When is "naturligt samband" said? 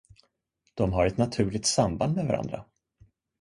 1.17-2.15